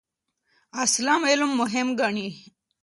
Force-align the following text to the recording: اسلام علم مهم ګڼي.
اسلام 0.83 1.21
علم 1.31 1.51
مهم 1.59 1.87
ګڼي. 1.99 2.27